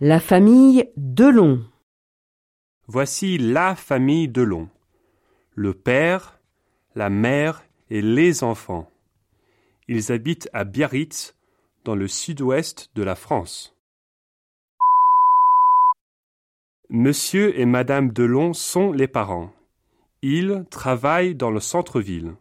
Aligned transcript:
La 0.00 0.20
famille 0.20 0.88
Delon. 0.96 1.64
Voici 2.86 3.36
la 3.36 3.74
famille 3.74 4.28
Delon. 4.28 4.68
Le 5.56 5.74
père, 5.74 6.38
la 6.94 7.10
mère 7.10 7.64
et 7.90 8.00
les 8.00 8.44
enfants. 8.44 8.88
Ils 9.88 10.12
habitent 10.12 10.48
à 10.52 10.62
Biarritz, 10.62 11.34
dans 11.84 11.96
le 11.96 12.06
sud-ouest 12.06 12.92
de 12.94 13.02
la 13.02 13.16
France. 13.16 13.76
Monsieur 16.90 17.58
et 17.58 17.66
Madame 17.66 18.12
Delon 18.12 18.52
sont 18.52 18.92
les 18.92 19.08
parents. 19.08 19.52
Ils 20.22 20.64
travaillent 20.70 21.34
dans 21.34 21.50
le 21.50 21.58
centre-ville. 21.58 22.36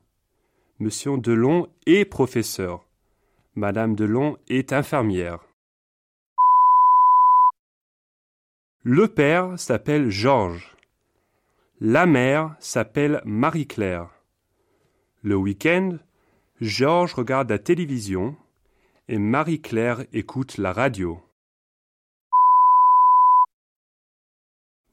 Monsieur 0.77 1.17
Delon 1.17 1.69
est 1.87 2.05
professeur. 2.05 2.85
Madame 3.55 3.95
Delon 3.95 4.37
est 4.47 4.73
infirmière. 4.73 5.46
Le 8.89 9.09
père 9.09 9.59
s'appelle 9.59 10.09
Georges. 10.09 10.77
La 11.81 12.05
mère 12.05 12.55
s'appelle 12.61 13.21
Marie-Claire. 13.25 14.09
Le 15.23 15.35
week-end, 15.35 15.97
Georges 16.61 17.13
regarde 17.13 17.49
la 17.49 17.59
télévision 17.59 18.37
et 19.09 19.17
Marie-Claire 19.17 20.05
écoute 20.13 20.57
la 20.57 20.71
radio. 20.71 21.19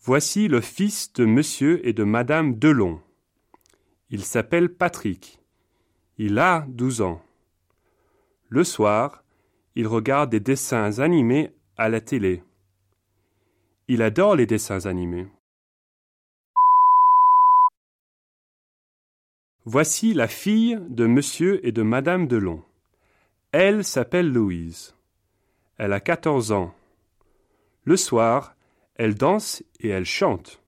Voici 0.00 0.48
le 0.48 0.60
fils 0.60 1.12
de 1.12 1.24
monsieur 1.24 1.86
et 1.86 1.92
de 1.92 2.02
madame 2.02 2.58
Delon. 2.58 3.00
Il 4.10 4.24
s'appelle 4.24 4.74
Patrick. 4.74 5.38
Il 6.18 6.40
a 6.40 6.66
douze 6.66 7.00
ans. 7.00 7.22
Le 8.48 8.64
soir, 8.64 9.22
il 9.76 9.86
regarde 9.86 10.30
des 10.30 10.40
dessins 10.40 10.98
animés 10.98 11.52
à 11.76 11.88
la 11.88 12.00
télé. 12.00 12.42
Il 13.86 14.00
adore 14.00 14.34
les 14.34 14.46
dessins 14.46 14.86
animés. 14.86 15.26
Voici 19.66 20.14
la 20.14 20.26
fille 20.26 20.78
de 20.88 21.06
monsieur 21.06 21.64
et 21.66 21.72
de 21.72 21.82
madame 21.82 22.26
Delon. 22.26 22.62
Elle 23.52 23.84
s'appelle 23.84 24.32
Louise. 24.32 24.94
Elle 25.76 25.92
a 25.92 26.00
quatorze 26.00 26.50
ans. 26.52 26.74
Le 27.84 27.98
soir, 27.98 28.54
elle 28.94 29.14
danse 29.14 29.62
et 29.80 29.88
elle 29.88 30.06
chante. 30.06 30.62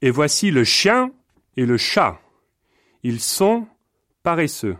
Et 0.00 0.10
voici 0.10 0.50
le 0.50 0.64
chien 0.64 1.12
et 1.58 1.66
le 1.66 1.76
chat. 1.76 2.20
Ils 3.02 3.20
sont 3.20 3.68
paresseux. 4.22 4.76